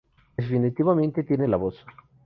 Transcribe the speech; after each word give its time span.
Ella 0.35 0.47
definitivamente 0.47 1.21
tiene 1.23 1.47
la 1.47 1.57
voz"". 1.57 1.75